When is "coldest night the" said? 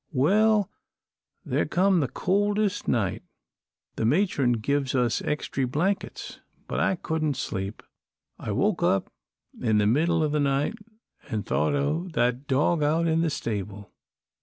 2.07-4.03